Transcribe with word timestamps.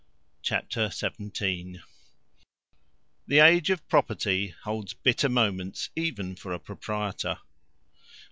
Chapter 0.41 0.89
17 0.89 1.83
The 3.27 3.37
Age 3.37 3.69
of 3.69 3.87
Property 3.87 4.55
holds 4.63 4.95
bitter 4.95 5.29
moments 5.29 5.91
even 5.95 6.35
for 6.35 6.53
a 6.53 6.59
proprietor. 6.59 7.37